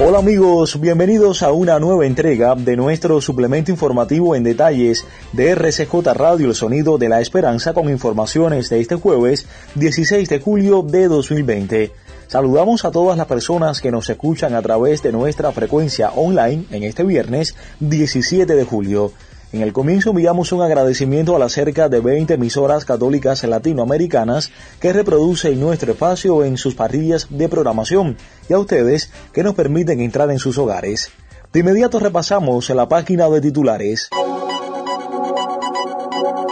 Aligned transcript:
Hola 0.00 0.18
amigos, 0.18 0.80
bienvenidos 0.80 1.44
a 1.44 1.52
una 1.52 1.78
nueva 1.78 2.04
entrega 2.04 2.56
de 2.56 2.76
nuestro 2.76 3.20
suplemento 3.20 3.70
informativo 3.70 4.34
en 4.34 4.42
detalles 4.42 5.06
de 5.32 5.54
RCJ 5.54 5.94
Radio 6.14 6.48
El 6.48 6.56
Sonido 6.56 6.98
de 6.98 7.08
la 7.08 7.20
Esperanza 7.20 7.72
con 7.72 7.88
informaciones 7.88 8.68
de 8.70 8.80
este 8.80 8.96
jueves 8.96 9.46
16 9.76 10.28
de 10.28 10.40
julio 10.40 10.82
de 10.82 11.06
2020. 11.06 11.92
Saludamos 12.26 12.84
a 12.84 12.90
todas 12.90 13.16
las 13.16 13.28
personas 13.28 13.80
que 13.80 13.92
nos 13.92 14.10
escuchan 14.10 14.56
a 14.56 14.62
través 14.62 15.00
de 15.04 15.12
nuestra 15.12 15.52
frecuencia 15.52 16.10
online 16.10 16.64
en 16.72 16.82
este 16.82 17.04
viernes 17.04 17.54
17 17.78 18.52
de 18.52 18.64
julio. 18.64 19.12
En 19.54 19.62
el 19.62 19.72
comienzo 19.72 20.10
enviamos 20.10 20.50
un 20.50 20.62
agradecimiento 20.62 21.36
a 21.36 21.38
las 21.38 21.52
cerca 21.52 21.88
de 21.88 22.00
20 22.00 22.34
emisoras 22.34 22.84
católicas 22.84 23.44
latinoamericanas 23.44 24.50
que 24.80 24.92
reproducen 24.92 25.60
nuestro 25.60 25.92
espacio 25.92 26.42
en 26.42 26.56
sus 26.56 26.74
parrillas 26.74 27.28
de 27.30 27.48
programación 27.48 28.16
y 28.48 28.52
a 28.52 28.58
ustedes 28.58 29.12
que 29.32 29.44
nos 29.44 29.54
permiten 29.54 30.00
entrar 30.00 30.28
en 30.32 30.40
sus 30.40 30.58
hogares. 30.58 31.12
De 31.52 31.60
inmediato 31.60 32.00
repasamos 32.00 32.68
la 32.70 32.88
página 32.88 33.30
de 33.30 33.40
titulares. 33.40 34.08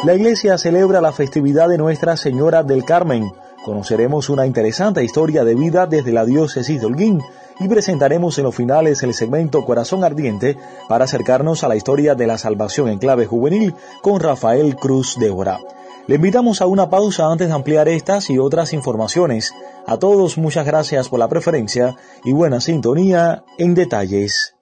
La 0.05 0.15
iglesia 0.15 0.57
celebra 0.57 1.01
la 1.01 1.11
festividad 1.11 1.69
de 1.71 1.79
Nuestra 1.79 2.17
Señora 2.17 2.63
del 2.63 2.85
Carmen. 2.85 3.33
Conoceremos 3.65 4.29
una 4.29 4.47
interesante 4.47 5.03
historia 5.03 5.43
de 5.43 5.57
vida 5.57 5.87
desde 5.87 6.13
la 6.13 6.25
diócesis 6.25 6.81
de 6.81 6.87
Holguín 6.87 7.21
y 7.63 7.69
presentaremos 7.69 8.39
en 8.39 8.45
los 8.45 8.55
finales 8.55 9.03
el 9.03 9.15
segmento 9.15 9.65
Corazón 9.65 10.05
Ardiente 10.05 10.57
para 10.89 11.05
acercarnos 11.05 11.63
a 11.63 11.69
la 11.69 11.77
historia 11.77 12.15
de 12.15 12.27
la 12.27 12.39
salvación 12.39 12.89
en 12.89 12.99
clave 12.99 13.27
juvenil 13.27 13.75
con 14.03 14.21
Rafael 14.21 14.75
Cruz 14.77 15.17
Débora. 15.19 15.61
Le 16.09 16.17
invitamos 16.17 16.61
a 16.61 16.67
una 16.67 16.91
pausa 16.91 17.31
antes 17.31 17.49
de 17.49 17.55
ampliar 17.55 17.89
estas 17.89 18.29
y 18.31 18.39
otras 18.39 18.73
informaciones. 18.73 19.55
A 19.87 19.99
todos 19.99 20.37
muchas 20.39 20.67
gracias 20.67 21.09
por 21.09 21.21
la 21.21 21.29
preferencia 21.29 21.97
y 22.25 22.33
buena 22.33 22.61
sintonía 22.61 23.45
en 23.59 23.75
detalles. 23.75 24.57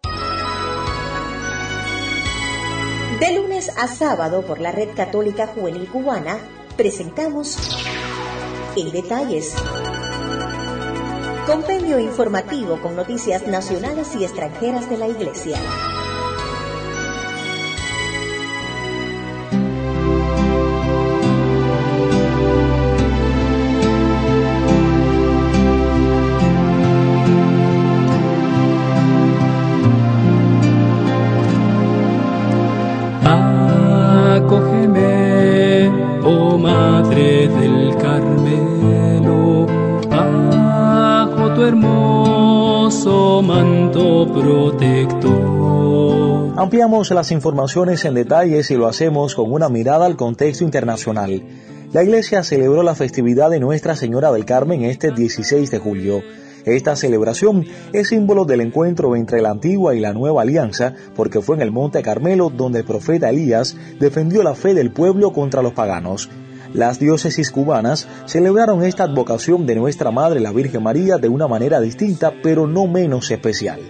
De 3.20 3.36
lunes 3.36 3.70
a 3.78 3.88
sábado 3.88 4.42
por 4.42 4.60
la 4.60 4.72
Red 4.72 4.90
Católica 4.94 5.46
Juvenil 5.46 5.88
Cubana 5.88 6.38
presentamos 6.76 7.56
En 8.76 8.92
Detalles 8.92 9.54
Compendio 11.50 11.98
informativo 11.98 12.80
con 12.80 12.94
noticias 12.94 13.44
nacionales 13.48 14.14
y 14.14 14.22
extranjeras 14.22 14.88
de 14.88 14.96
la 14.96 15.08
Iglesia. 15.08 15.56
Ampliamos 46.60 47.10
las 47.12 47.32
informaciones 47.32 48.04
en 48.04 48.12
detalles 48.12 48.70
y 48.70 48.76
lo 48.76 48.86
hacemos 48.86 49.34
con 49.34 49.50
una 49.50 49.70
mirada 49.70 50.04
al 50.04 50.16
contexto 50.16 50.62
internacional. 50.62 51.42
La 51.90 52.02
Iglesia 52.02 52.42
celebró 52.42 52.82
la 52.82 52.94
festividad 52.94 53.48
de 53.48 53.60
Nuestra 53.60 53.96
Señora 53.96 54.30
del 54.30 54.44
Carmen 54.44 54.84
este 54.84 55.10
16 55.10 55.70
de 55.70 55.78
julio. 55.78 56.20
Esta 56.66 56.96
celebración 56.96 57.64
es 57.94 58.08
símbolo 58.08 58.44
del 58.44 58.60
encuentro 58.60 59.16
entre 59.16 59.40
la 59.40 59.52
antigua 59.52 59.94
y 59.94 60.00
la 60.00 60.12
nueva 60.12 60.42
alianza, 60.42 60.92
porque 61.16 61.40
fue 61.40 61.56
en 61.56 61.62
el 61.62 61.72
Monte 61.72 62.02
Carmelo 62.02 62.50
donde 62.50 62.80
el 62.80 62.84
profeta 62.84 63.30
Elías 63.30 63.74
defendió 63.98 64.42
la 64.42 64.54
fe 64.54 64.74
del 64.74 64.92
pueblo 64.92 65.32
contra 65.32 65.62
los 65.62 65.72
paganos. 65.72 66.28
Las 66.74 66.98
diócesis 66.98 67.50
cubanas 67.50 68.06
celebraron 68.26 68.84
esta 68.84 69.04
advocación 69.04 69.64
de 69.64 69.76
Nuestra 69.76 70.10
Madre 70.10 70.40
la 70.40 70.52
Virgen 70.52 70.82
María 70.82 71.16
de 71.16 71.30
una 71.30 71.48
manera 71.48 71.80
distinta, 71.80 72.34
pero 72.42 72.66
no 72.66 72.86
menos 72.86 73.30
especial. 73.30 73.80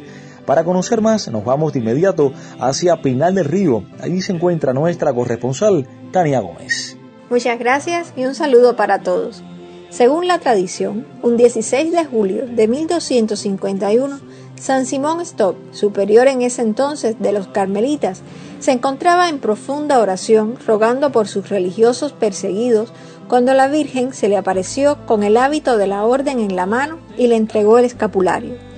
Para 0.47 0.65
conocer 0.65 1.01
más, 1.01 1.28
nos 1.28 1.45
vamos 1.45 1.73
de 1.73 1.81
inmediato 1.81 2.33
hacia 2.59 3.03
Pinal 3.03 3.34
del 3.34 3.45
Río. 3.45 3.84
Allí 4.01 4.23
se 4.23 4.33
encuentra 4.33 4.73
nuestra 4.73 5.12
corresponsal, 5.12 5.87
Tania 6.12 6.41
Gómez. 6.41 6.97
Muchas 7.28 7.59
gracias 7.59 8.12
y 8.17 8.25
un 8.25 8.34
saludo 8.34 8.75
para 8.75 9.03
todos. 9.03 9.43
Según 9.91 10.28
la 10.28 10.39
tradición, 10.39 11.06
un 11.23 11.37
16 11.37 11.91
de 11.91 12.05
julio 12.05 12.47
de 12.47 12.69
1251, 12.69 14.21
San 14.55 14.87
Simón 14.87 15.21
Stock, 15.23 15.56
superior 15.73 16.28
en 16.28 16.43
ese 16.43 16.62
entonces 16.62 17.17
de 17.19 17.33
los 17.33 17.49
carmelitas, 17.49 18.22
se 18.61 18.72
encontraba 18.72 19.28
en 19.28 19.41
profunda 19.41 19.99
oración 19.99 20.57
rogando 20.65 21.11
por 21.11 21.27
sus 21.27 21.49
religiosos 21.49 22.12
perseguidos 22.12 22.93
cuando 23.27 23.53
la 23.55 23.69
Virgen 23.69 24.12
se 24.12 24.28
le 24.28 24.37
apareció 24.37 25.07
con 25.07 25.22
el 25.25 25.37
hábito 25.37 25.77
de 25.77 25.87
la 25.87 26.05
orden 26.05 26.39
en 26.39 26.55
la 26.55 26.67
mano 26.67 26.99
y 27.17 27.27
le 27.27 27.37
entregó 27.37 27.78
el 27.78 27.84
escapulario. 27.84 28.69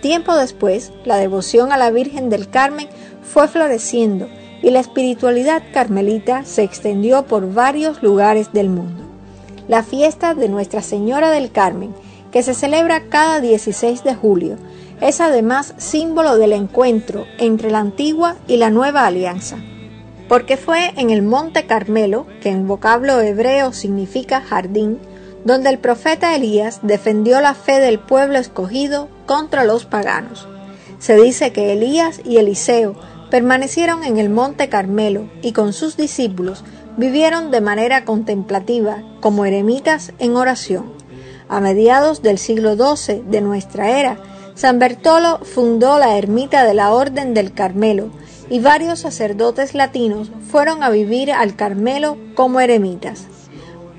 Tiempo 0.00 0.34
después, 0.34 0.92
la 1.04 1.16
devoción 1.16 1.72
a 1.72 1.76
la 1.76 1.90
Virgen 1.90 2.30
del 2.30 2.48
Carmen 2.48 2.88
fue 3.22 3.48
floreciendo 3.48 4.28
y 4.62 4.70
la 4.70 4.80
espiritualidad 4.80 5.62
carmelita 5.72 6.44
se 6.44 6.62
extendió 6.62 7.24
por 7.26 7.52
varios 7.52 8.02
lugares 8.02 8.52
del 8.52 8.70
mundo. 8.70 9.04
La 9.68 9.82
fiesta 9.82 10.34
de 10.34 10.48
Nuestra 10.48 10.82
Señora 10.82 11.30
del 11.30 11.52
Carmen, 11.52 11.94
que 12.32 12.42
se 12.42 12.54
celebra 12.54 13.08
cada 13.08 13.40
16 13.40 14.02
de 14.02 14.14
julio, 14.14 14.56
es 15.00 15.20
además 15.20 15.74
símbolo 15.76 16.36
del 16.36 16.52
encuentro 16.52 17.26
entre 17.38 17.70
la 17.70 17.78
antigua 17.78 18.36
y 18.46 18.56
la 18.56 18.70
nueva 18.70 19.06
alianza, 19.06 19.58
porque 20.28 20.56
fue 20.56 20.92
en 20.96 21.10
el 21.10 21.22
Monte 21.22 21.66
Carmelo, 21.66 22.26
que 22.42 22.50
en 22.50 22.66
vocablo 22.66 23.20
hebreo 23.20 23.72
significa 23.72 24.40
jardín, 24.40 24.98
donde 25.44 25.70
el 25.70 25.78
profeta 25.78 26.34
Elías 26.34 26.80
defendió 26.82 27.40
la 27.40 27.54
fe 27.54 27.80
del 27.80 27.98
pueblo 27.98 28.38
escogido 28.38 29.08
contra 29.26 29.64
los 29.64 29.84
paganos. 29.84 30.48
Se 30.98 31.16
dice 31.16 31.52
que 31.52 31.72
Elías 31.72 32.20
y 32.24 32.36
Eliseo 32.36 32.94
permanecieron 33.30 34.04
en 34.04 34.18
el 34.18 34.28
Monte 34.28 34.68
Carmelo 34.68 35.30
y 35.40 35.52
con 35.52 35.72
sus 35.72 35.96
discípulos 35.96 36.64
vivieron 36.96 37.50
de 37.50 37.60
manera 37.60 38.04
contemplativa 38.04 39.02
como 39.20 39.44
eremitas 39.44 40.12
en 40.18 40.36
oración. 40.36 40.92
A 41.48 41.60
mediados 41.60 42.22
del 42.22 42.38
siglo 42.38 42.74
XII 42.74 43.22
de 43.26 43.40
nuestra 43.40 43.98
era, 43.98 44.18
San 44.54 44.78
Bertolo 44.78 45.38
fundó 45.42 45.98
la 45.98 46.18
ermita 46.18 46.64
de 46.64 46.74
la 46.74 46.92
Orden 46.92 47.32
del 47.32 47.54
Carmelo 47.54 48.10
y 48.50 48.58
varios 48.58 49.00
sacerdotes 49.00 49.74
latinos 49.74 50.30
fueron 50.50 50.82
a 50.82 50.90
vivir 50.90 51.32
al 51.32 51.56
Carmelo 51.56 52.18
como 52.34 52.60
eremitas. 52.60 53.29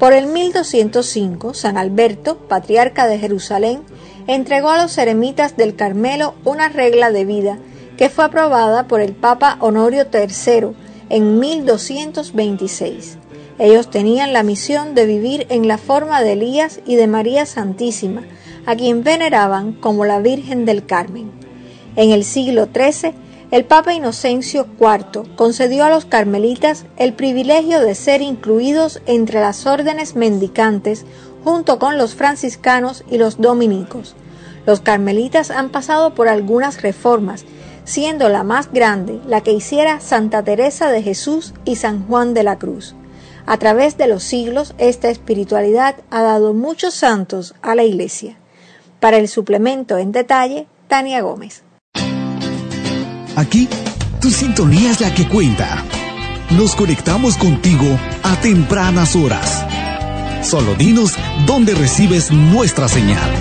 Por 0.02 0.14
el 0.14 0.26
1205, 0.26 1.54
San 1.54 1.78
Alberto, 1.78 2.40
patriarca 2.48 3.06
de 3.06 3.20
Jerusalén, 3.20 3.84
entregó 4.26 4.72
a 4.72 4.82
los 4.82 4.98
eremitas 4.98 5.58
del 5.58 5.76
Carmelo 5.76 6.34
una 6.44 6.70
regla 6.70 7.12
de 7.12 7.24
vida 7.24 7.60
que 8.00 8.10
fue 8.10 8.26
aprobada 8.26 8.88
por 8.88 9.00
el 9.00 9.14
Papa 9.14 9.58
Honorio 9.60 10.08
III 10.12 10.70
en 11.10 11.38
1226. 11.38 13.20
Ellos 13.60 13.92
tenían 13.92 14.34
la 14.34 14.42
misión 14.42 14.96
de 14.96 15.06
vivir 15.06 15.46
en 15.50 15.68
la 15.68 15.78
forma 15.78 16.24
de 16.24 16.34
Elías 16.34 16.80
y 16.88 16.96
de 16.96 17.06
María 17.06 17.46
Santísima, 17.46 18.24
a 18.66 18.76
quien 18.76 19.04
veneraban 19.04 19.74
como 19.74 20.06
la 20.06 20.20
Virgen 20.20 20.66
del 20.66 20.84
Carmen. 20.84 21.30
En 21.96 22.10
el 22.10 22.24
siglo 22.24 22.70
XIII, 22.74 23.14
el 23.52 23.66
Papa 23.66 23.94
Inocencio 23.94 24.66
IV 24.80 25.36
concedió 25.36 25.84
a 25.84 25.90
los 25.90 26.06
carmelitas 26.06 26.86
el 26.96 27.14
privilegio 27.14 27.82
de 27.82 27.96
ser 27.96 28.22
incluidos 28.22 29.02
entre 29.06 29.42
las 29.42 29.66
órdenes 29.66 30.16
mendicantes 30.16 31.06
junto 31.44 31.78
con 31.78 31.98
los 31.98 32.16
franciscanos 32.16 33.04
y 33.12 33.18
los 33.18 33.42
dominicos. 33.42 34.16
Los 34.66 34.80
carmelitas 34.80 35.52
han 35.52 35.70
pasado 35.70 36.14
por 36.14 36.30
algunas 36.30 36.82
reformas, 36.82 37.44
siendo 37.84 38.30
la 38.30 38.44
más 38.44 38.72
grande 38.72 39.20
la 39.28 39.42
que 39.42 39.52
hiciera 39.52 40.00
Santa 40.00 40.44
Teresa 40.44 40.90
de 40.90 41.04
Jesús 41.04 41.54
y 41.66 41.76
San 41.76 42.08
Juan 42.08 42.34
de 42.34 42.44
la 42.44 42.58
Cruz. 42.58 42.96
A 43.46 43.58
través 43.58 43.98
de 43.98 44.08
los 44.08 44.24
siglos, 44.24 44.76
esta 44.78 45.10
espiritualidad 45.10 45.96
ha 46.10 46.22
dado 46.22 46.54
muchos 46.54 46.94
santos 46.94 47.54
a 47.62 47.76
la 47.76 47.84
Iglesia. 47.84 48.38
Para 49.02 49.18
el 49.18 49.28
suplemento 49.28 49.98
en 49.98 50.14
detalle, 50.14 50.68
Tania 50.88 51.22
Gómez. 51.22 51.64
Aquí 53.36 53.68
Tu 54.22 54.30
sintonía 54.30 54.92
es 54.92 55.02
la 55.02 55.14
que 55.14 55.28
cuenta. 55.28 55.84
Nos 56.52 56.76
conectamos 56.76 57.38
contigo 57.38 57.98
a 58.22 58.36
tempranas 58.40 59.16
horas. 59.16 59.66
Solo 60.44 60.76
dinos 60.76 61.14
dónde 61.48 61.74
recibes 61.74 62.32
nuestra 62.32 62.88
señal. 62.88 63.32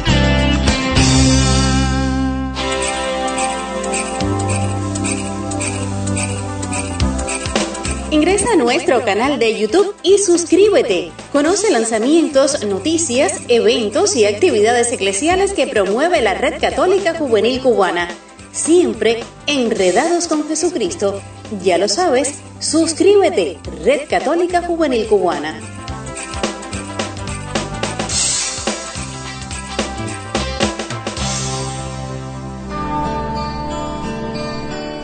Ingresa 8.10 8.52
a 8.54 8.56
nuestro 8.56 9.04
canal 9.04 9.38
de 9.38 9.58
YouTube 9.58 9.94
y 10.02 10.18
suscríbete. 10.18 11.12
Conoce 11.32 11.70
lanzamientos, 11.70 12.64
noticias, 12.64 13.34
eventos 13.48 14.16
y 14.16 14.24
actividades 14.24 14.90
eclesiales 14.92 15.52
que 15.52 15.66
promueve 15.66 16.22
la 16.22 16.34
Red 16.34 16.58
Católica 16.58 17.14
Juvenil 17.14 17.60
Cubana. 17.60 18.08
Siempre 18.52 19.22
enredados 19.46 20.26
con 20.26 20.46
Jesucristo. 20.48 21.20
Ya 21.62 21.78
lo 21.78 21.88
sabes, 21.88 22.34
suscríbete, 22.58 23.58
Red 23.84 24.08
Católica 24.08 24.62
Juvenil 24.62 25.06
Cubana. 25.06 25.60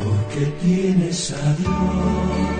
Porque 0.04 0.46
tienes 0.62 1.32
a 1.32 1.54
Dios, 1.54 2.55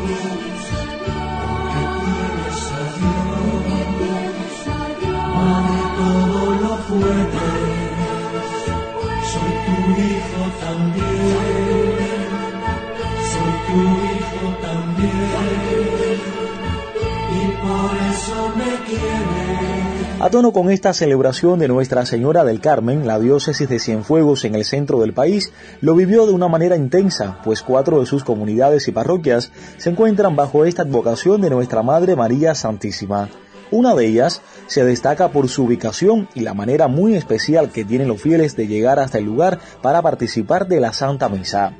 A 20.19 20.31
tono 20.31 20.53
con 20.53 20.71
esta 20.71 20.93
celebración 20.93 21.59
de 21.59 21.69
Nuestra 21.69 22.05
Señora 22.07 22.43
del 22.43 22.61
Carmen, 22.61 23.07
la 23.07 23.19
diócesis 23.19 23.69
de 23.69 23.79
Cienfuegos 23.79 24.45
en 24.45 24.55
el 24.55 24.65
centro 24.65 24.99
del 25.01 25.13
país 25.13 25.53
lo 25.81 25.95
vivió 25.95 26.27
de 26.27 26.33
una 26.33 26.49
manera 26.49 26.75
intensa, 26.75 27.39
pues 27.45 27.63
cuatro 27.63 28.01
de 28.01 28.07
sus 28.07 28.25
comunidades 28.25 28.89
y 28.89 28.93
parroquias 28.93 29.53
se 29.77 29.91
encuentran 29.91 30.35
bajo 30.35 30.65
esta 30.65 30.83
advocación 30.83 31.43
de 31.43 31.51
Nuestra 31.51 31.83
Madre 31.83 32.17
María 32.17 32.55
Santísima. 32.55 33.29
Una 33.71 33.95
de 33.95 34.07
ellas 34.07 34.43
se 34.69 34.85
destaca 34.85 35.29
por 35.29 35.49
su 35.49 35.65
ubicación 35.65 36.29
y 36.35 36.41
la 36.41 36.55
manera 36.55 36.87
muy 36.87 37.17
especial 37.17 37.71
que 37.71 37.85
tienen 37.85 38.09
los 38.09 38.23
fieles 38.23 38.55
de 38.57 38.69
llegar 38.69 39.01
hasta 39.01 39.19
el 39.19 39.25
lugar 39.25 39.59
para 39.83 40.03
participar 40.03 40.69
de 40.69 40.81
la 40.81 40.93
Santa 40.93 41.29
Misa. 41.29 41.73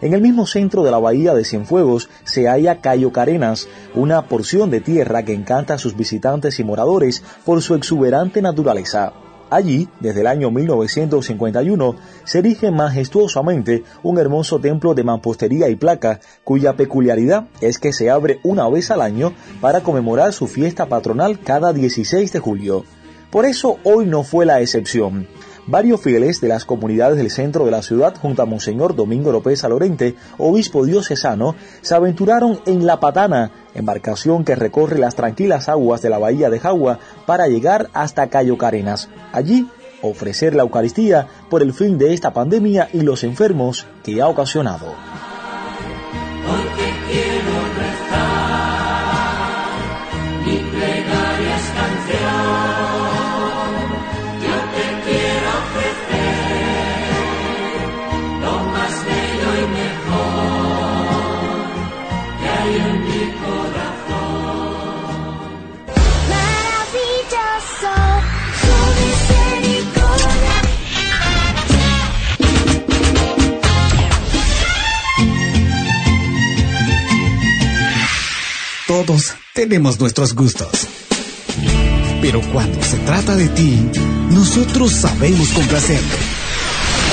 En 0.00 0.12
el 0.12 0.20
mismo 0.20 0.46
centro 0.46 0.82
de 0.82 0.90
la 0.90 0.98
bahía 0.98 1.34
de 1.34 1.44
Cienfuegos 1.44 2.08
se 2.24 2.48
halla 2.48 2.80
Cayo 2.80 3.12
Carenas, 3.12 3.68
una 3.94 4.22
porción 4.28 4.70
de 4.70 4.80
tierra 4.80 5.24
que 5.24 5.34
encanta 5.34 5.74
a 5.74 5.78
sus 5.78 5.96
visitantes 5.96 6.58
y 6.58 6.64
moradores 6.64 7.22
por 7.44 7.62
su 7.62 7.74
exuberante 7.74 8.42
naturaleza. 8.42 9.12
Allí, 9.48 9.88
desde 10.00 10.22
el 10.22 10.26
año 10.26 10.50
1951, 10.50 11.96
se 12.24 12.38
erige 12.40 12.70
majestuosamente 12.70 13.84
un 14.02 14.18
hermoso 14.18 14.58
templo 14.58 14.94
de 14.94 15.04
mampostería 15.04 15.68
y 15.68 15.76
placa, 15.76 16.20
cuya 16.42 16.74
peculiaridad 16.74 17.46
es 17.60 17.78
que 17.78 17.92
se 17.92 18.10
abre 18.10 18.40
una 18.42 18.68
vez 18.68 18.90
al 18.90 19.02
año 19.02 19.32
para 19.60 19.82
conmemorar 19.82 20.32
su 20.32 20.48
fiesta 20.48 20.86
patronal 20.86 21.38
cada 21.38 21.72
16 21.72 22.32
de 22.32 22.38
julio. 22.40 22.84
Por 23.30 23.44
eso 23.44 23.78
hoy 23.84 24.06
no 24.06 24.24
fue 24.24 24.46
la 24.46 24.60
excepción. 24.60 25.28
Varios 25.68 26.00
fieles 26.00 26.40
de 26.40 26.46
las 26.46 26.64
comunidades 26.64 27.16
del 27.16 27.28
centro 27.28 27.64
de 27.64 27.72
la 27.72 27.82
ciudad 27.82 28.14
junto 28.14 28.40
a 28.40 28.46
Monseñor 28.46 28.94
Domingo 28.94 29.32
López 29.32 29.64
Alorente, 29.64 30.14
obispo 30.38 30.84
diocesano, 30.84 31.56
se 31.82 31.92
aventuraron 31.96 32.60
en 32.66 32.86
La 32.86 33.00
Patana, 33.00 33.50
embarcación 33.74 34.44
que 34.44 34.54
recorre 34.54 35.00
las 35.00 35.16
tranquilas 35.16 35.68
aguas 35.68 36.02
de 36.02 36.10
la 36.10 36.18
bahía 36.18 36.50
de 36.50 36.60
Jagua 36.60 37.00
para 37.26 37.48
llegar 37.48 37.90
hasta 37.94 38.28
Cayo 38.28 38.56
Carenas. 38.56 39.08
Allí, 39.32 39.68
ofrecer 40.02 40.54
la 40.54 40.62
Eucaristía 40.62 41.26
por 41.50 41.62
el 41.62 41.72
fin 41.72 41.98
de 41.98 42.14
esta 42.14 42.32
pandemia 42.32 42.88
y 42.92 43.00
los 43.00 43.24
enfermos 43.24 43.86
que 44.04 44.22
ha 44.22 44.28
ocasionado. 44.28 44.94
Tenemos 79.56 79.98
nuestros 79.98 80.34
gustos. 80.34 80.86
Pero 82.20 82.42
cuando 82.52 82.82
se 82.82 82.98
trata 82.98 83.34
de 83.34 83.48
ti, 83.48 83.90
nosotros 84.30 84.92
sabemos 84.92 85.48
complacerte. 85.48 86.16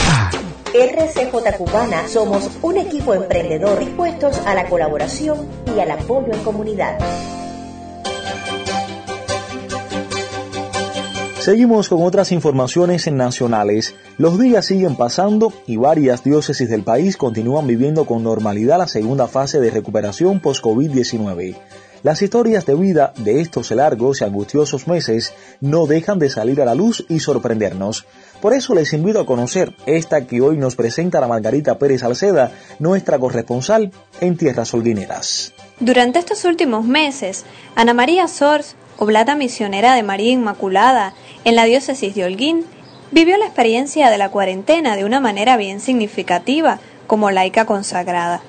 Ah, 0.09 0.29
RCJ 0.73 1.57
Cubana 1.57 2.05
somos 2.09 2.49
un 2.61 2.77
equipo 2.77 3.13
emprendedor 3.13 3.79
dispuestos 3.79 4.37
a 4.45 4.55
la 4.55 4.67
colaboración 4.67 5.47
y 5.73 5.79
al 5.79 5.91
apoyo 5.91 6.33
en 6.33 6.43
comunidad. 6.43 6.97
Seguimos 11.39 11.87
con 11.87 12.03
otras 12.03 12.33
informaciones 12.33 13.09
nacionales. 13.09 13.95
Los 14.17 14.37
días 14.37 14.65
siguen 14.65 14.97
pasando 14.97 15.53
y 15.65 15.77
varias 15.77 16.25
diócesis 16.25 16.69
del 16.69 16.83
país 16.83 17.15
continúan 17.15 17.67
viviendo 17.67 18.05
con 18.05 18.21
normalidad 18.21 18.79
la 18.79 18.87
segunda 18.87 19.27
fase 19.27 19.61
de 19.61 19.69
recuperación 19.69 20.41
post-COVID-19. 20.41 21.55
Las 22.03 22.21
historias 22.21 22.65
de 22.65 22.75
vida 22.75 23.13
de 23.15 23.39
estos 23.39 23.71
largos 23.71 24.19
y 24.19 24.25
angustiosos 24.25 24.89
meses 24.89 25.33
no 25.61 25.87
dejan 25.87 26.19
de 26.19 26.29
salir 26.29 26.61
a 26.61 26.65
la 26.65 26.75
luz 26.75 27.05
y 27.07 27.21
sorprendernos. 27.21 28.05
Por 28.41 28.53
eso 28.53 28.75
les 28.75 28.91
invito 28.91 29.21
a 29.21 29.25
conocer 29.25 29.73
esta 29.85 30.27
que 30.27 30.41
hoy 30.41 30.57
nos 30.57 30.75
presenta 30.75 31.21
la 31.21 31.29
Margarita 31.29 31.79
Pérez 31.79 32.01
Salceda, 32.01 32.51
nuestra 32.77 33.17
corresponsal 33.17 33.93
en 34.19 34.35
Tierras 34.35 34.73
Holguineras. 34.73 35.53
Durante 35.79 36.19
estos 36.19 36.43
últimos 36.43 36.83
meses, 36.83 37.45
Ana 37.73 37.93
María 37.93 38.27
Sors, 38.27 38.75
oblata 38.97 39.37
misionera 39.37 39.95
de 39.95 40.03
María 40.03 40.31
Inmaculada 40.31 41.13
en 41.45 41.55
la 41.55 41.63
diócesis 41.63 42.13
de 42.15 42.25
Holguín, 42.25 42.65
vivió 43.11 43.37
la 43.37 43.45
experiencia 43.45 44.09
de 44.09 44.17
la 44.17 44.29
cuarentena 44.29 44.97
de 44.97 45.05
una 45.05 45.21
manera 45.21 45.55
bien 45.55 45.79
significativa 45.79 46.81
como 47.07 47.31
laica 47.31 47.65
consagrada. 47.65 48.41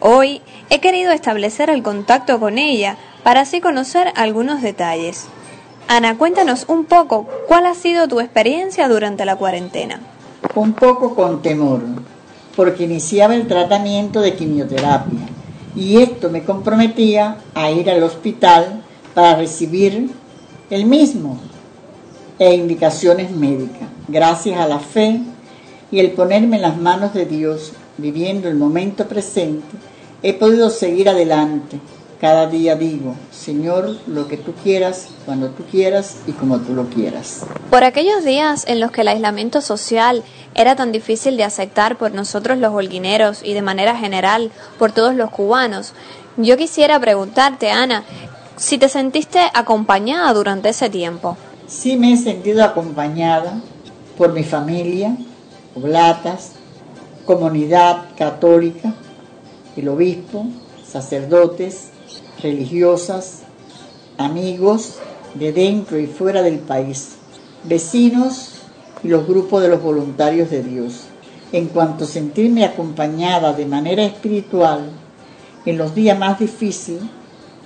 Hoy 0.00 0.42
he 0.70 0.80
querido 0.80 1.12
establecer 1.12 1.70
el 1.70 1.82
contacto 1.82 2.38
con 2.38 2.58
ella 2.58 2.96
para 3.22 3.40
así 3.40 3.60
conocer 3.60 4.12
algunos 4.14 4.60
detalles. 4.62 5.26
Ana, 5.88 6.18
cuéntanos 6.18 6.66
un 6.68 6.84
poco 6.84 7.26
cuál 7.48 7.66
ha 7.66 7.74
sido 7.74 8.06
tu 8.08 8.20
experiencia 8.20 8.88
durante 8.88 9.24
la 9.24 9.36
cuarentena. 9.36 10.00
Un 10.54 10.74
poco 10.74 11.14
con 11.14 11.42
temor, 11.42 11.80
porque 12.56 12.84
iniciaba 12.84 13.34
el 13.34 13.46
tratamiento 13.46 14.20
de 14.20 14.34
quimioterapia 14.34 15.20
y 15.74 15.98
esto 16.02 16.30
me 16.30 16.42
comprometía 16.42 17.36
a 17.54 17.70
ir 17.70 17.90
al 17.90 18.02
hospital 18.02 18.82
para 19.14 19.36
recibir 19.36 20.10
el 20.70 20.84
mismo 20.86 21.38
e 22.38 22.54
indicaciones 22.54 23.30
médicas. 23.30 23.88
Gracias 24.08 24.58
a 24.58 24.68
la 24.68 24.78
fe 24.78 25.20
y 25.90 26.00
el 26.00 26.12
ponerme 26.12 26.56
en 26.56 26.62
las 26.62 26.76
manos 26.76 27.14
de 27.14 27.26
Dios, 27.26 27.72
viviendo 27.98 28.48
el 28.48 28.56
momento 28.56 29.06
presente, 29.06 29.76
he 30.22 30.34
podido 30.34 30.70
seguir 30.70 31.08
adelante. 31.08 31.78
Cada 32.20 32.46
día 32.46 32.76
digo, 32.76 33.14
Señor, 33.30 33.98
lo 34.06 34.26
que 34.26 34.38
tú 34.38 34.54
quieras, 34.62 35.08
cuando 35.26 35.50
tú 35.50 35.64
quieras 35.70 36.16
y 36.26 36.32
como 36.32 36.58
tú 36.60 36.72
lo 36.72 36.88
quieras. 36.88 37.44
Por 37.70 37.84
aquellos 37.84 38.24
días 38.24 38.64
en 38.66 38.80
los 38.80 38.90
que 38.90 39.02
el 39.02 39.08
aislamiento 39.08 39.60
social 39.60 40.24
era 40.54 40.76
tan 40.76 40.92
difícil 40.92 41.36
de 41.36 41.44
aceptar 41.44 41.98
por 41.98 42.12
nosotros 42.12 42.56
los 42.56 42.72
holguineros 42.72 43.42
y 43.42 43.52
de 43.52 43.60
manera 43.60 43.94
general 43.94 44.50
por 44.78 44.92
todos 44.92 45.14
los 45.14 45.30
cubanos, 45.30 45.92
yo 46.38 46.56
quisiera 46.56 46.98
preguntarte, 46.98 47.70
Ana, 47.70 48.04
si 48.56 48.78
te 48.78 48.88
sentiste 48.88 49.40
acompañada 49.52 50.32
durante 50.32 50.70
ese 50.70 50.88
tiempo. 50.88 51.36
Sí 51.66 51.96
me 51.96 52.12
he 52.12 52.16
sentido 52.16 52.64
acompañada 52.64 53.60
por 54.16 54.32
mi 54.32 54.44
familia, 54.44 55.16
oblatas, 55.74 56.52
comunidad 57.26 58.06
católica, 58.16 58.94
el 59.76 59.88
obispo, 59.88 60.46
sacerdotes, 60.86 61.88
religiosas, 62.42 63.42
amigos 64.16 64.94
de 65.34 65.52
dentro 65.52 65.98
y 65.98 66.06
fuera 66.06 66.42
del 66.42 66.60
país, 66.60 67.16
vecinos 67.64 68.62
y 69.02 69.08
los 69.08 69.26
grupos 69.26 69.62
de 69.62 69.68
los 69.68 69.82
voluntarios 69.82 70.48
de 70.50 70.62
Dios. 70.62 71.02
en 71.52 71.68
cuanto 71.68 72.04
a 72.04 72.08
sentirme 72.08 72.64
acompañada 72.64 73.52
de 73.52 73.66
manera 73.66 74.02
espiritual 74.02 74.90
en 75.64 75.78
los 75.78 75.94
días 75.94 76.18
más 76.18 76.40
difíciles, 76.40 77.02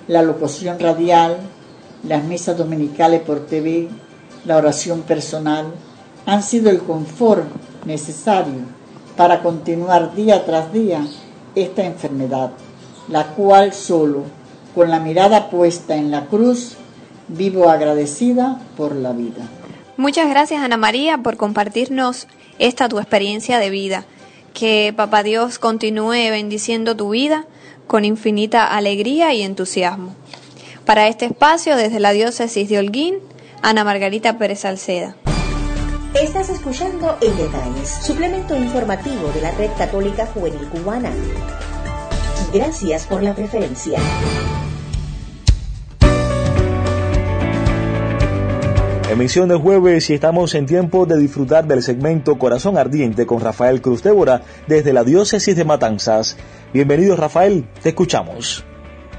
la 0.07 0.23
locución 0.23 0.79
radial, 0.79 1.39
las 2.07 2.23
misas 2.25 2.59
dominicales 2.59 3.23
por 3.23 3.47
TV, 3.47 3.89
la 4.45 4.59
oración 4.59 5.01
personal, 5.01 5.73
han 6.27 6.43
sido 6.43 6.69
el 6.69 6.81
confort 6.81 7.47
necesario 7.87 8.80
para 9.21 9.43
continuar 9.43 10.15
día 10.15 10.47
tras 10.47 10.73
día 10.73 11.07
esta 11.55 11.85
enfermedad, 11.85 12.53
la 13.07 13.27
cual 13.35 13.75
solo 13.75 14.25
con 14.75 14.89
la 14.89 14.99
mirada 14.99 15.51
puesta 15.51 15.95
en 15.95 16.11
la 16.11 16.25
cruz 16.25 16.79
vivo 17.29 17.69
agradecida 17.69 18.59
por 18.79 18.97
la 18.97 19.13
vida. 19.13 19.47
Muchas 19.99 20.31
gracias 20.31 20.63
Ana 20.63 20.79
María 20.79 21.19
por 21.19 21.37
compartirnos 21.37 22.29
esta 22.59 22.89
tu 22.89 22.99
experiencia 22.99 23.59
de 23.59 23.69
vida. 23.69 24.07
Que 24.55 24.95
Papá 24.97 25.23
Dios 25.23 25.59
continúe 25.59 26.31
bendiciendo 26.31 26.97
tu 26.97 27.11
vida 27.11 27.45
con 27.87 28.07
infinita 28.07 28.75
alegría 28.75 29.35
y 29.35 29.43
entusiasmo. 29.43 30.15
Para 30.87 31.09
este 31.09 31.27
espacio, 31.27 31.77
desde 31.77 32.01
la 32.01 32.13
diócesis 32.13 32.71
de 32.71 32.79
Holguín, 32.79 33.17
Ana 33.61 33.85
Margarita 33.85 34.39
Pérez 34.39 34.61
Salceda. 34.61 35.15
Estás 36.15 36.51
escuchando 36.51 37.17
En 37.21 37.37
Detalles, 37.37 37.89
suplemento 37.89 38.57
informativo 38.57 39.29
de 39.33 39.43
la 39.43 39.53
Red 39.53 39.71
Católica 39.79 40.27
Juvenil 40.27 40.67
Cubana. 40.69 41.11
Gracias 42.53 43.07
por 43.07 43.23
la 43.23 43.33
preferencia. 43.33 43.97
Emisión 49.09 49.49
de 49.49 49.55
jueves 49.55 50.11
y 50.11 50.15
estamos 50.15 50.55
en 50.57 50.67
tiempo 50.67 51.07
de 51.07 51.17
disfrutar 51.17 51.67
del 51.67 51.81
segmento 51.81 52.37
Corazón 52.39 52.77
Ardiente 52.77 53.25
con 53.25 53.41
Rafael 53.41 53.81
Cruz 53.81 54.03
Débora 54.03 54.43
desde 54.67 54.93
la 54.93 55.05
diócesis 55.05 55.55
de 55.55 55.65
Matanzas. 55.65 56.37
Bienvenido 56.75 57.15
Rafael, 57.15 57.69
te 57.83 57.91
escuchamos. 57.91 58.65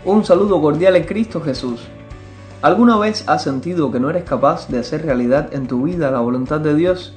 Un 0.03 0.25
saludo 0.25 0.61
cordial 0.61 0.97
en 0.97 1.05
Cristo 1.05 1.39
Jesús. 1.39 1.89
¿Alguna 2.61 2.97
vez 2.97 3.27
has 3.27 3.43
sentido 3.43 3.91
que 3.91 3.99
no 3.99 4.09
eres 4.09 4.23
capaz 4.23 4.67
de 4.67 4.79
hacer 4.79 5.03
realidad 5.03 5.53
en 5.53 5.67
tu 5.67 5.83
vida 5.83 6.11
la 6.11 6.19
voluntad 6.19 6.59
de 6.59 6.75
Dios? 6.75 7.15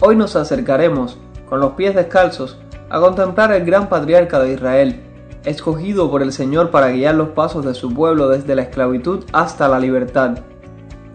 Hoy 0.00 0.16
nos 0.16 0.36
acercaremos, 0.36 1.18
con 1.48 1.60
los 1.60 1.72
pies 1.72 1.94
descalzos, 1.94 2.58
a 2.88 3.00
contemplar 3.00 3.52
el 3.52 3.64
gran 3.64 3.88
patriarca 3.88 4.40
de 4.40 4.54
Israel, 4.54 5.02
escogido 5.44 6.10
por 6.10 6.22
el 6.22 6.32
Señor 6.32 6.70
para 6.70 6.90
guiar 6.90 7.14
los 7.14 7.28
pasos 7.30 7.64
de 7.64 7.74
su 7.74 7.94
pueblo 7.94 8.28
desde 8.28 8.54
la 8.54 8.62
esclavitud 8.62 9.24
hasta 9.32 9.68
la 9.68 9.78
libertad 9.78 10.38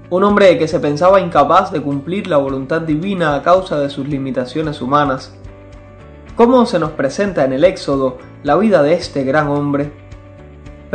un 0.10 0.24
hombre 0.24 0.58
que 0.58 0.68
se 0.68 0.80
pensaba 0.80 1.20
incapaz 1.20 1.72
de 1.72 1.82
cumplir 1.82 2.27
la 2.27 2.38
voluntad 2.38 2.82
divina 2.82 3.36
a 3.36 3.42
causa 3.42 3.80
de 3.80 3.89
sus 3.89 4.08
limitaciones 4.08 4.82
humanas. 4.82 5.34
¿Cómo 6.36 6.65
se 6.65 6.80
nos 6.80 6.92
presenta 6.92 7.44
en 7.44 7.54
el 7.54 7.63
Éxodo 7.63 8.18
la 8.44 8.56
vida 8.56 8.84
de 8.84 8.94
este 8.94 9.24
gran 9.24 9.48
hombre? 9.48 10.05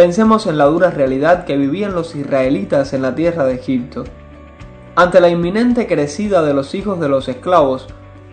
Pensemos 0.01 0.47
en 0.47 0.57
la 0.57 0.65
dura 0.65 0.91
realidad 0.91 1.45
que 1.45 1.59
vivían 1.59 1.93
los 1.93 2.17
israelitas 2.17 2.95
en 2.95 3.03
la 3.03 3.15
tierra 3.15 3.45
de 3.45 3.57
Egipto. 3.57 4.05
Ante 4.97 5.21
la 5.21 5.29
inminente 5.29 5.87
crecida 5.87 6.41
de 6.41 6.55
los 6.55 6.75
hijos 6.75 6.99
de 7.01 7.11
los 7.11 7.29
esclavos, 7.29 7.87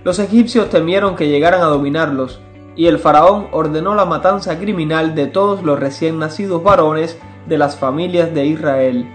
los 0.06 0.20
egipcios 0.20 0.70
temieron 0.70 1.18
que 1.18 1.28
llegaran 1.28 1.60
a 1.60 1.66
dominarlos, 1.66 2.40
y 2.78 2.88
el 2.88 3.00
faraón 3.00 3.50
ordenó 3.52 3.96
la 3.96 4.06
matanza 4.06 4.58
criminal 4.58 5.14
de 5.14 5.28
todos 5.28 5.62
los 5.62 5.78
recién 5.78 6.20
nacidos 6.20 6.64
varones 6.64 7.20
de 7.48 7.58
las 7.58 7.76
familias 7.76 8.34
de 8.34 8.46
Israel. 8.46 9.06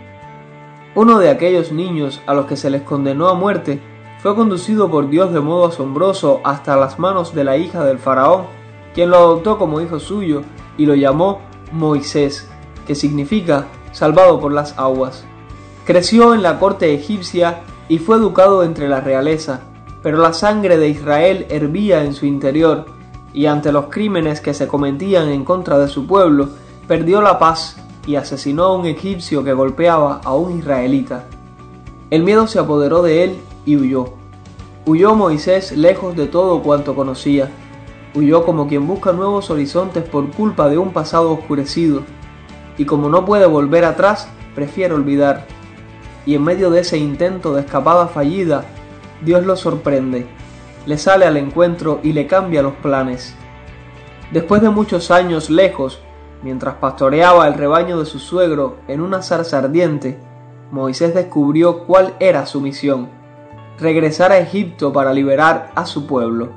Uno 0.94 1.21
de 1.21 1.30
aquellos 1.30 1.73
niños 1.73 2.21
a 2.26 2.35
los 2.35 2.44
que 2.44 2.59
se 2.59 2.68
les 2.68 2.82
condenó 2.82 3.28
a 3.28 3.35
muerte 3.35 3.80
fue 4.18 4.35
conducido 4.35 4.90
por 4.90 5.09
Dios 5.09 5.32
de 5.32 5.40
modo 5.40 5.68
asombroso 5.68 6.42
hasta 6.44 6.76
las 6.76 6.99
manos 6.99 7.35
de 7.35 7.44
la 7.44 7.56
hija 7.56 7.82
del 7.82 7.99
faraón, 7.99 8.42
quien 8.92 9.09
lo 9.09 9.16
adoptó 9.16 9.56
como 9.56 9.80
hijo 9.80 9.99
suyo 9.99 10.42
y 10.76 10.85
lo 10.85 10.94
llamó 10.94 11.50
Moisés, 11.72 12.48
que 12.86 12.94
significa 12.94 13.66
salvado 13.92 14.40
por 14.40 14.52
las 14.52 14.78
aguas. 14.78 15.24
Creció 15.84 16.34
en 16.34 16.42
la 16.42 16.58
corte 16.58 16.94
egipcia 16.94 17.60
y 17.88 17.98
fue 17.98 18.16
educado 18.16 18.62
entre 18.62 18.88
la 18.88 19.00
realeza, 19.00 19.60
pero 20.02 20.18
la 20.18 20.32
sangre 20.32 20.78
de 20.78 20.88
Israel 20.88 21.46
hervía 21.50 22.04
en 22.04 22.14
su 22.14 22.26
interior, 22.26 22.86
y 23.32 23.46
ante 23.46 23.72
los 23.72 23.86
crímenes 23.86 24.40
que 24.40 24.54
se 24.54 24.68
cometían 24.68 25.28
en 25.28 25.44
contra 25.44 25.78
de 25.78 25.88
su 25.88 26.06
pueblo, 26.06 26.50
perdió 26.86 27.22
la 27.22 27.38
paz 27.38 27.76
y 28.06 28.16
asesinó 28.16 28.64
a 28.64 28.76
un 28.76 28.86
egipcio 28.86 29.44
que 29.44 29.52
golpeaba 29.52 30.20
a 30.24 30.34
un 30.34 30.58
israelita. 30.58 31.24
El 32.10 32.24
miedo 32.24 32.46
se 32.46 32.58
apoderó 32.58 33.02
de 33.02 33.24
él 33.24 33.36
y 33.64 33.76
huyó. 33.76 34.10
Huyó 34.84 35.14
Moisés 35.14 35.72
lejos 35.72 36.16
de 36.16 36.26
todo 36.26 36.62
cuanto 36.62 36.94
conocía. 36.94 37.50
Huyó 38.14 38.45
como 38.45 38.69
quien 38.69 38.87
busca 38.87 39.12
nuevos 39.12 39.50
horizontes 39.50 40.04
por 40.04 40.31
culpa 40.31 40.69
de 40.69 40.78
un 40.78 40.92
pasado 40.92 41.33
oscurecido. 41.33 42.02
Y 42.76 42.85
como 42.85 43.09
no 43.09 43.25
puede 43.25 43.47
volver 43.47 43.85
atrás, 43.85 44.28
prefiere 44.54 44.95
olvidar. 44.95 45.47
Y 46.26 46.35
en 46.35 46.45
medio 46.45 46.71
de 46.71 46.81
ese 46.81 46.99
intento 46.99 47.54
de 47.54 47.62
escapada 47.62 48.09
fallida, 48.09 48.64
Dios 49.25 49.45
lo 49.45 49.57
sorprende, 49.57 50.26
le 50.87 50.99
sale 50.99 51.26
al 51.26 51.37
encuentro 51.37 52.00
y 52.02 52.12
le 52.12 52.26
cambia 52.26 52.62
los 52.62 52.75
planes. 52.75 53.35
Después 54.31 54.62
de 54.62 54.71
muchos 54.71 55.11
años 55.11 55.50
lejos, 55.50 56.00
Mientras 56.42 56.75
pastoreaba 56.75 57.47
el 57.47 57.54
rebaño 57.54 58.00
de 58.00 58.07
su 58.07 58.19
suegro 58.19 58.78
en 58.88 59.00
una 59.00 59.23
zarza 59.23 59.59
ardiente, 59.59 60.19
Moisés 60.73 61.14
descubrió 61.14 61.85
cuál 61.85 62.14
era 62.19 62.47
su 62.47 62.61
misión, 62.61 63.09
regresar 63.78 64.33
a 64.33 64.38
Egipto 64.38 64.92
para 64.92 65.12
liberar 65.12 65.71
a 65.76 65.87
su 65.87 66.07
pueblo. 66.07 66.50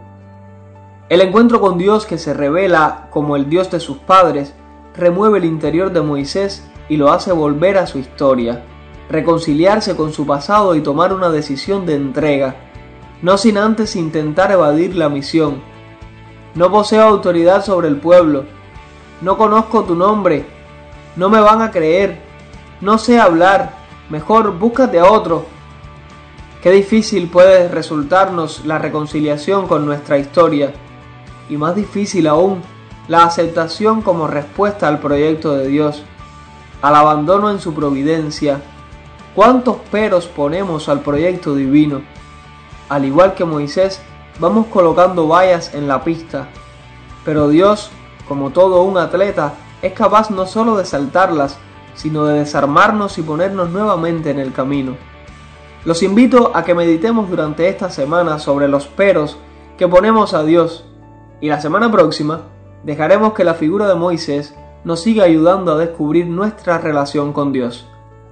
El 1.08 1.22
encuentro 1.22 1.62
con 1.62 1.78
Dios 1.78 2.08
que 2.08 2.18
se 2.18 2.34
revela 2.34 3.10
como 3.12 3.36
el 3.36 3.48
Dios 3.48 3.70
de 3.70 3.80
sus 3.80 3.98
padres 3.98 4.56
remueve 4.96 5.38
el 5.38 5.46
interior 5.46 5.92
de 5.92 6.02
Moisés 6.02 6.68
y 6.90 6.98
lo 6.98 7.12
hace 7.12 7.32
volver 7.32 7.78
a 7.78 7.86
su 7.86 8.00
historia, 8.00 8.64
reconciliarse 9.08 9.96
con 9.96 10.14
su 10.14 10.26
pasado 10.26 10.74
y 10.74 10.82
tomar 10.82 11.14
una 11.14 11.30
decisión 11.30 11.86
de 11.86 11.94
entrega, 11.94 12.56
no 13.22 13.38
sin 13.38 13.60
antes 13.60 13.96
intentar 13.96 14.52
evadir 14.52 14.96
la 14.96 15.08
misión. 15.08 15.62
No 16.56 16.72
poseo 16.72 17.04
autoridad 17.04 17.64
sobre 17.64 17.88
el 17.88 17.98
pueblo, 17.98 18.46
no 19.22 19.38
conozco 19.38 19.84
tu 19.84 19.94
nombre, 19.94 20.48
no 21.16 21.30
me 21.30 21.40
van 21.40 21.62
a 21.62 21.70
creer, 21.70 22.20
no 22.82 22.98
sé 22.98 23.20
hablar, 23.20 23.74
mejor 24.10 24.58
búscate 24.58 24.98
a 24.98 25.12
otro. 25.12 25.46
Qué 26.64 26.72
difícil 26.72 27.30
puede 27.30 27.68
resultarnos 27.68 28.66
la 28.66 28.80
reconciliación 28.80 29.68
con 29.68 29.86
nuestra 29.86 30.18
historia, 30.18 30.74
y 31.50 31.58
más 31.58 31.76
difícil 31.76 32.28
aún, 32.28 32.62
la 33.08 33.24
aceptación 33.24 34.02
como 34.02 34.28
respuesta 34.28 34.88
al 34.88 35.00
proyecto 35.00 35.54
de 35.54 35.68
Dios, 35.68 36.04
al 36.82 36.96
abandono 36.96 37.52
en 37.52 37.60
su 37.60 37.74
providencia. 37.74 38.62
¿Cuántos 39.36 39.78
peros 39.92 40.28
ponemos 40.28 40.90
al 40.90 41.02
proyecto 41.02 41.56
divino? 41.56 42.02
Al 42.90 43.06
igual 43.06 43.34
que 43.34 43.46
Moisés, 43.46 44.02
vamos 44.40 44.68
colocando 44.68 45.28
vallas 45.28 45.74
en 45.74 45.88
la 45.88 46.04
pista, 46.04 46.48
pero 47.24 47.50
Dios 47.50 47.92
como 48.28 48.50
todo 48.50 48.82
un 48.84 48.98
atleta, 48.98 49.54
es 49.82 49.94
capaz 49.94 50.32
no 50.32 50.46
solo 50.46 50.78
de 50.78 50.86
saltarlas, 50.86 51.58
sino 51.94 52.26
de 52.26 52.40
desarmarnos 52.40 53.18
y 53.18 53.22
ponernos 53.22 53.70
nuevamente 53.70 54.32
en 54.32 54.40
el 54.40 54.52
camino. 54.52 54.96
Los 55.86 56.02
invito 56.02 56.52
a 56.56 56.64
que 56.64 56.74
meditemos 56.74 57.30
durante 57.30 57.70
esta 57.70 57.90
semana 57.90 58.40
sobre 58.40 58.68
los 58.68 58.88
peros 58.88 59.38
que 59.78 59.88
ponemos 59.88 60.34
a 60.34 60.44
Dios 60.44 60.86
y 61.42 61.50
la 61.50 61.62
semana 61.62 61.92
próxima 61.92 62.42
dejaremos 62.84 63.34
que 63.34 63.44
la 63.44 63.56
figura 63.56 63.88
de 63.88 63.96
Moisés 63.96 64.56
nos 64.84 65.02
siga 65.02 65.24
ayudando 65.24 65.74
a 65.74 65.78
descubrir 65.78 66.28
nuestra 66.28 66.78
relación 66.78 67.34
con 67.34 67.52
Dios. 67.52 67.88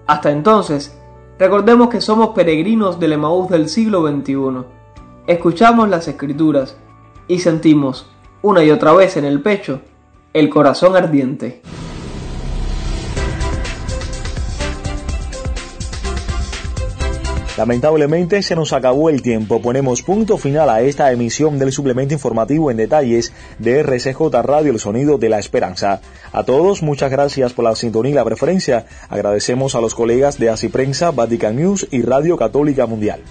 Hasta 0.05 0.31
entonces, 0.31 0.99
recordemos 1.39 1.89
que 1.89 2.01
somos 2.01 2.29
peregrinos 2.29 2.99
del 2.99 3.13
Emaús 3.13 3.49
del 3.49 3.69
siglo 3.69 4.07
XXI. 4.07 4.65
Escuchamos 5.25 5.89
las 5.89 6.07
escrituras 6.07 6.77
y 7.27 7.39
sentimos 7.39 8.09
una 8.41 8.63
y 8.63 8.71
otra 8.71 8.93
vez 8.93 9.17
en 9.17 9.25
el 9.25 9.41
pecho, 9.41 9.81
el 10.33 10.49
corazón 10.49 10.95
ardiente. 10.95 11.61
Lamentablemente 17.55 18.41
se 18.41 18.55
nos 18.55 18.73
acabó 18.73 19.11
el 19.11 19.21
tiempo. 19.21 19.61
Ponemos 19.61 20.01
punto 20.01 20.39
final 20.39 20.69
a 20.71 20.81
esta 20.81 21.11
emisión 21.11 21.59
del 21.59 21.71
suplemento 21.71 22.15
informativo 22.15 22.71
en 22.71 22.77
detalles 22.77 23.31
de 23.59 23.83
RCJ 23.83 24.21
Radio 24.41 24.71
El 24.71 24.79
Sonido 24.79 25.19
de 25.19 25.29
la 25.29 25.37
Esperanza. 25.37 26.01
A 26.31 26.43
todos, 26.45 26.81
muchas 26.81 27.11
gracias 27.11 27.53
por 27.53 27.65
la 27.65 27.75
sintonía 27.75 28.11
y 28.11 28.15
la 28.15 28.25
preferencia. 28.25 28.87
Agradecemos 29.07 29.75
a 29.75 29.81
los 29.81 29.93
colegas 29.93 30.39
de 30.39 30.49
Así 30.49 30.69
Prensa, 30.69 31.11
Vatican 31.11 31.55
News 31.55 31.87
y 31.91 32.01
Radio 32.01 32.37
Católica 32.37 32.87
Mundial. 32.87 33.21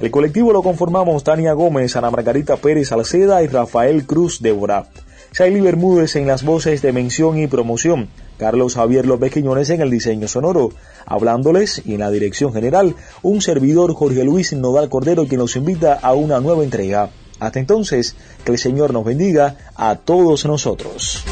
El 0.00 0.10
colectivo 0.10 0.52
lo 0.52 0.64
conformamos 0.64 1.22
Tania 1.22 1.52
Gómez, 1.52 1.94
Ana 1.94 2.10
Margarita 2.10 2.56
Pérez 2.56 2.88
Salceda 2.88 3.40
y 3.44 3.46
Rafael 3.46 4.04
Cruz 4.04 4.42
Débora. 4.42 4.88
Shaili 5.32 5.60
Bermúdez 5.60 6.16
en 6.16 6.26
las 6.26 6.42
voces 6.42 6.82
de 6.82 6.92
mención 6.92 7.38
y 7.38 7.46
promoción. 7.46 8.08
Carlos 8.40 8.74
Javier 8.74 9.06
López 9.06 9.34
Quiñones 9.34 9.68
en 9.68 9.82
el 9.82 9.90
diseño 9.90 10.26
sonoro. 10.26 10.70
Hablándoles 11.04 11.82
y 11.84 11.92
en 11.92 12.00
la 12.00 12.10
dirección 12.10 12.54
general, 12.54 12.96
un 13.20 13.42
servidor 13.42 13.92
Jorge 13.92 14.24
Luis 14.24 14.54
Nodal 14.54 14.88
Cordero 14.88 15.26
quien 15.26 15.40
los 15.40 15.56
invita 15.56 15.92
a 15.92 16.14
una 16.14 16.40
nueva 16.40 16.64
entrega. 16.64 17.10
Hasta 17.38 17.60
entonces, 17.60 18.16
que 18.42 18.52
el 18.52 18.58
Señor 18.58 18.94
nos 18.94 19.04
bendiga 19.04 19.56
a 19.76 19.96
todos 19.96 20.46
nosotros. 20.46 21.22